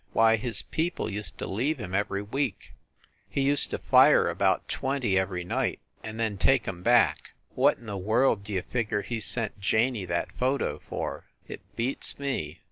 [0.13, 2.73] Why, his peo ple used to leave him every week.
[3.29, 7.33] He used to fire about twenty every night and then take em back.
[7.53, 11.25] What in the world d you figure he sent Janey that photo for?
[11.47, 12.57] It beats me!